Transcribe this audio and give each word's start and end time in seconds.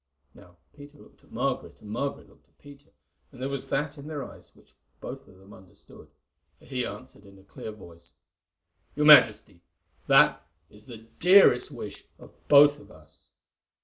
Now 0.33 0.57
Peter 0.73 0.97
looked 0.97 1.23
at 1.23 1.31
Margaret, 1.31 1.79
and 1.79 1.91
Margaret 1.91 2.27
looked 2.27 2.47
at 2.49 2.57
Peter, 2.57 2.89
and 3.31 3.39
there 3.39 3.49
was 3.49 3.67
that 3.67 3.99
in 3.99 4.07
their 4.07 4.23
eyes 4.23 4.49
which 4.55 4.73
both 4.99 5.27
of 5.27 5.37
them 5.37 5.53
understood, 5.53 6.09
for 6.57 6.65
he 6.65 6.83
answered 6.83 7.23
in 7.23 7.37
a 7.37 7.43
clear 7.43 7.71
voice: 7.71 8.13
"Your 8.95 9.05
Majesty, 9.05 9.61
that 10.07 10.43
is 10.71 10.85
the 10.85 10.97
dearest 10.97 11.69
wish 11.69 12.03
of 12.17 12.33
both 12.47 12.79
of 12.79 12.89
us." 12.89 13.29